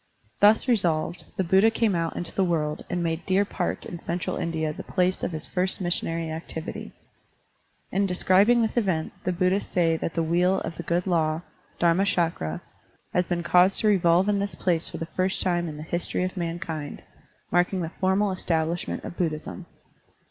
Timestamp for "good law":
10.81-11.43